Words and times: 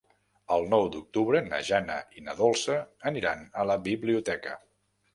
El 0.53 0.63
nou 0.71 0.85
d'octubre 0.95 1.43
na 1.51 1.59
Jana 1.69 1.99
i 2.21 2.25
na 2.31 2.37
Dolça 2.41 2.81
aniran 3.13 3.49
a 3.65 3.71
la 3.75 3.81
biblioteca. 3.89 4.61